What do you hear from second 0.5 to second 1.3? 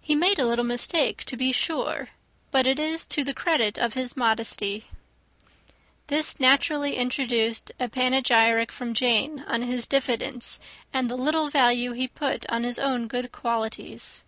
mistake,